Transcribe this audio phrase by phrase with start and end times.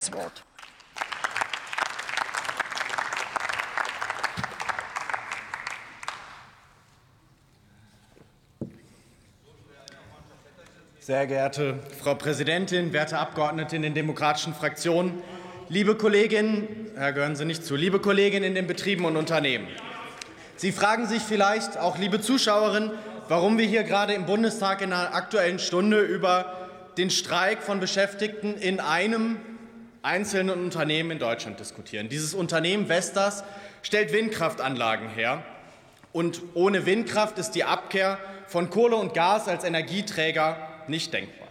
[0.00, 0.44] das Wort.
[11.00, 15.22] Sehr geehrte Frau Präsidentin, werte Abgeordnete in den demokratischen Fraktionen,
[15.68, 19.68] liebe Kolleginnen, Herr gehören Sie nicht zu, liebe Kolleginnen in den Betrieben und Unternehmen.
[20.56, 22.92] Sie fragen sich vielleicht, auch liebe Zuschauerinnen,
[23.28, 28.54] warum wir hier gerade im Bundestag in einer Aktuellen Stunde über den Streik von Beschäftigten
[28.56, 29.36] in einem
[30.02, 32.08] einzelnen Unternehmen in Deutschland diskutieren.
[32.08, 33.44] Dieses Unternehmen Vestas
[33.82, 35.42] stellt Windkraftanlagen her.
[36.12, 40.56] Und ohne Windkraft ist die Abkehr von Kohle und Gas als Energieträger
[40.88, 41.48] nicht denkbar.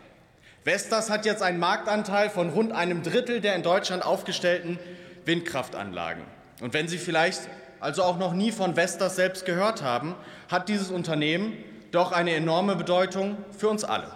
[0.65, 4.77] Vestas hat jetzt einen Marktanteil von rund einem Drittel der in Deutschland aufgestellten
[5.25, 6.23] Windkraftanlagen.
[6.61, 7.41] Und wenn Sie vielleicht
[7.79, 10.15] also auch noch nie von Vestas selbst gehört haben,
[10.49, 11.53] hat dieses Unternehmen
[11.91, 14.11] doch eine enorme Bedeutung für uns alle.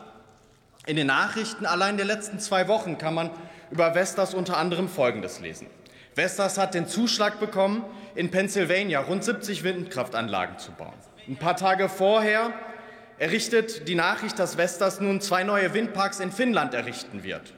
[0.85, 3.29] In den Nachrichten allein der letzten zwei Wochen kann man
[3.73, 5.65] über Vestas unter anderem Folgendes lesen.
[6.13, 7.83] Vestas hat den Zuschlag bekommen,
[8.13, 10.93] in Pennsylvania rund 70 Windkraftanlagen zu bauen.
[11.27, 12.53] Ein paar Tage vorher
[13.17, 17.51] errichtet die Nachricht, dass Vestas nun zwei neue Windparks in Finnland errichten wird,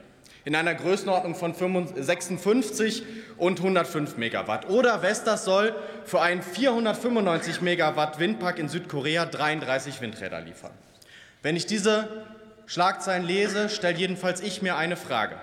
[0.46, 3.02] in einer Größenordnung von 56
[3.36, 4.70] und 105 Megawatt.
[4.70, 5.74] Oder Vestas soll
[6.06, 10.72] für einen 495 Megawatt Windpark in Südkorea 33 Windräder liefern.
[11.42, 12.08] Wenn ich diese
[12.64, 15.36] Schlagzeilen lese, stellt jedenfalls ich mir eine Frage.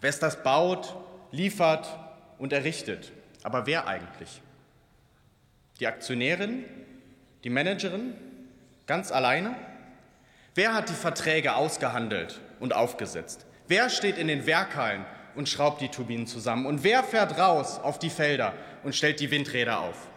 [0.00, 0.96] Vestas baut,
[1.30, 1.88] liefert
[2.38, 3.12] und errichtet.
[3.42, 4.40] Aber wer eigentlich?
[5.78, 6.64] Die Aktionärin?
[7.44, 8.14] Die Managerin?
[8.86, 9.54] Ganz alleine?
[10.54, 13.46] Wer hat die Verträge ausgehandelt und aufgesetzt?
[13.68, 15.04] Wer steht in den Werkhallen
[15.36, 16.66] und schraubt die Turbinen zusammen?
[16.66, 20.08] Und wer fährt raus auf die Felder und stellt die Windräder auf?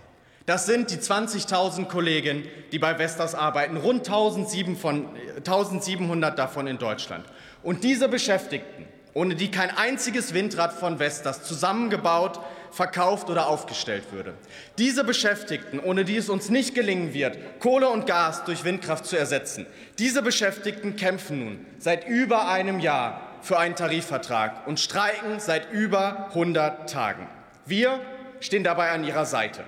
[0.45, 7.26] Das sind die 20.000 Kollegen, die bei Vestas arbeiten, rund 1700 davon in Deutschland.
[7.61, 12.39] Und diese Beschäftigten, ohne die kein einziges Windrad von Vestas zusammengebaut,
[12.72, 14.33] verkauft oder aufgestellt würde.
[14.78, 19.15] Diese Beschäftigten, ohne die es uns nicht gelingen wird, Kohle und Gas durch Windkraft zu
[19.15, 19.67] ersetzen,
[19.99, 26.27] diese Beschäftigten kämpfen nun seit über einem Jahr für einen Tarifvertrag und streiken seit über
[26.30, 27.27] 100 Tagen.
[27.65, 27.99] Wir
[28.39, 29.64] stehen dabei an ihrer Seite.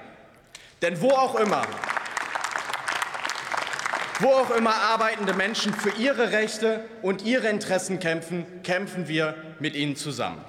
[0.81, 1.61] Denn wo auch immer,
[4.19, 9.75] wo auch immer arbeitende Menschen für ihre Rechte und ihre Interessen kämpfen, kämpfen wir mit
[9.75, 10.41] ihnen zusammen.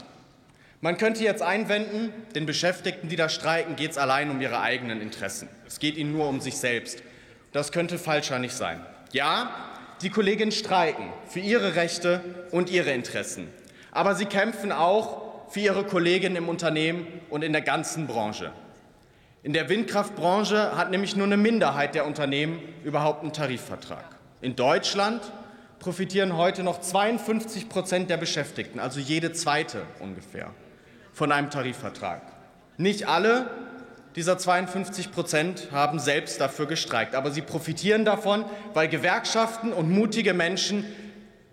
[0.80, 5.00] Man könnte jetzt einwenden, den Beschäftigten, die da streiken, geht es allein um ihre eigenen
[5.00, 5.48] Interessen.
[5.66, 7.02] Es geht ihnen nur um sich selbst.
[7.52, 8.84] Das könnte falscher nicht sein.
[9.12, 9.50] Ja,
[10.02, 13.48] die Kolleginnen streiken für ihre Rechte und ihre Interessen.
[13.90, 18.52] Aber sie kämpfen auch für ihre Kolleginnen im Unternehmen und in der ganzen Branche.
[19.42, 24.04] In der Windkraftbranche hat nämlich nur eine Minderheit der Unternehmen überhaupt einen Tarifvertrag.
[24.40, 25.22] In Deutschland
[25.78, 30.50] profitieren heute noch 52 Prozent der Beschäftigten, also jede zweite ungefähr,
[31.12, 32.22] von einem Tarifvertrag.
[32.76, 33.50] Nicht alle
[34.16, 40.32] dieser 52 Prozent haben selbst dafür gestreikt, aber sie profitieren davon, weil Gewerkschaften und mutige
[40.34, 40.84] Menschen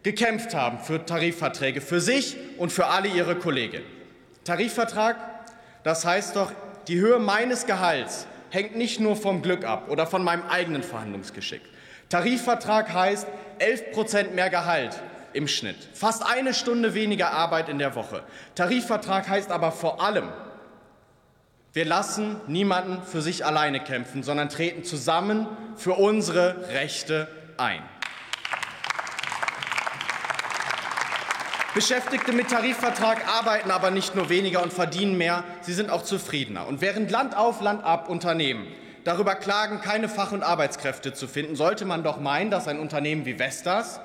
[0.01, 3.83] gekämpft haben für Tarifverträge, für sich und für alle ihre Kollegen.
[4.45, 5.17] Tarifvertrag,
[5.83, 6.51] das heißt doch
[6.87, 11.61] die Höhe meines Gehalts hängt nicht nur vom Glück ab oder von meinem eigenen Verhandlungsgeschick.
[12.09, 13.27] Tarifvertrag heißt
[13.59, 15.01] 11 Prozent mehr Gehalt
[15.33, 18.23] im Schnitt, fast eine Stunde weniger Arbeit in der Woche.
[18.55, 20.29] Tarifvertrag heißt aber vor allem,
[21.73, 27.27] wir lassen niemanden für sich alleine kämpfen, sondern treten zusammen für unsere Rechte
[27.57, 27.81] ein.
[31.73, 36.67] Beschäftigte mit Tarifvertrag arbeiten aber nicht nur weniger und verdienen mehr, sie sind auch zufriedener.
[36.67, 38.67] Und während Land auf Land ab Unternehmen
[39.05, 43.25] darüber klagen, keine Fach- und Arbeitskräfte zu finden, sollte man doch meinen, dass ein Unternehmen
[43.25, 43.99] wie Vestas,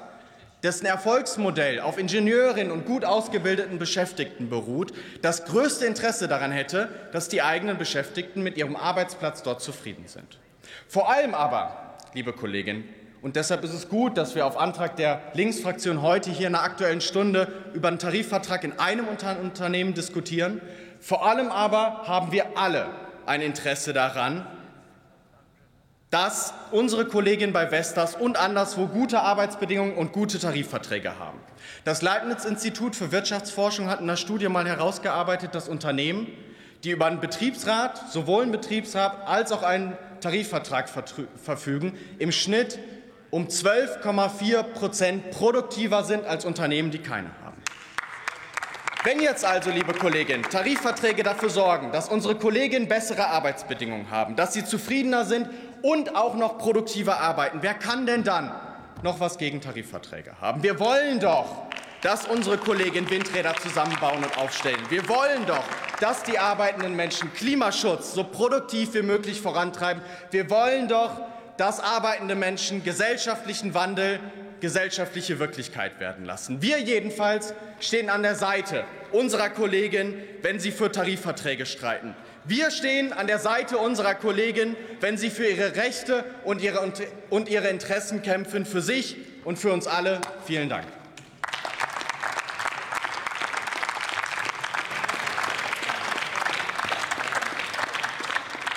[0.63, 7.29] dessen Erfolgsmodell auf Ingenieurinnen und gut ausgebildeten Beschäftigten beruht, das größte Interesse daran hätte, dass
[7.29, 10.39] die eigenen Beschäftigten mit ihrem Arbeitsplatz dort zufrieden sind.
[10.89, 12.89] Vor allem aber, liebe Kolleginnen,
[13.21, 16.63] und deshalb ist es gut, dass wir auf Antrag der Linksfraktion heute hier in der
[16.63, 20.61] Aktuellen Stunde über einen Tarifvertrag in einem Unternehmen diskutieren.
[21.01, 22.87] Vor allem aber haben wir alle
[23.27, 24.47] ein Interesse daran,
[26.11, 31.39] dass unsere Kolleginnen bei Vestas und anderswo gute Arbeitsbedingungen und gute Tarifverträge haben.
[31.85, 36.29] Das Leibniz-Institut für Wirtschaftsforschung hat in einer Studie mal herausgearbeitet, dass Unternehmen,
[36.85, 42.79] die über einen Betriebsrat, sowohl einen Betriebsrat als auch einen Tarifvertrag verfügen, im Schnitt
[43.31, 47.57] um 12,4 Prozent produktiver sind als Unternehmen, die keine haben.
[49.05, 54.55] Wenn jetzt also, liebe Kolleginnen, Tarifverträge dafür sorgen, dass unsere Kolleginnen bessere Arbeitsbedingungen haben, dass
[54.55, 55.49] sie zufriedener sind
[55.83, 58.53] und auch noch produktiver arbeiten, wer kann denn dann
[59.03, 60.63] noch was gegen Tarifverträge haben?
[60.63, 61.69] Wir wollen doch,
[62.03, 64.81] dass unsere Kollegen Windräder zusammenbauen und aufstellen.
[64.89, 65.65] Wir wollen doch,
[66.01, 70.03] dass die arbeitenden Menschen Klimaschutz so produktiv wie möglich vorantreiben.
[70.31, 71.13] Wir wollen doch,
[71.59, 74.21] dass arbeitende Menschen gesellschaftlichen Wandel
[74.61, 76.63] gesellschaftliche Wirklichkeit werden lassen.
[76.63, 82.15] Wir jedenfalls stehen an der Seite unserer Kollegin, wenn sie für Tarifverträge streiten.
[82.45, 86.93] Wir stehen an der Seite unserer Kollegin, wenn sie für ihre Rechte und ihre,
[87.31, 90.21] und ihre Interessen kämpfen, für sich und für uns alle.
[90.47, 90.87] Vielen Dank.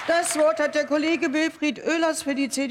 [0.07, 2.69] Das Wort hat der Kollege Wilfried Oehlers für die CDU.